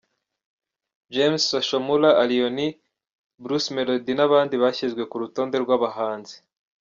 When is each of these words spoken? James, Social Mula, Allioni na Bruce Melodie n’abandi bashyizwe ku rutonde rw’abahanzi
James, 1.11 1.43
Social 1.43 1.79
Mula, 1.87 2.17
Allioni 2.21 2.67
na 2.73 2.77
Bruce 3.43 3.69
Melodie 3.75 4.15
n’abandi 4.17 4.55
bashyizwe 4.63 5.03
ku 5.09 5.15
rutonde 5.23 5.55
rw’abahanzi 5.63 6.35